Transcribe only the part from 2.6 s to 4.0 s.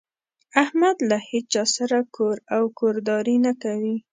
کورداري نه کوي.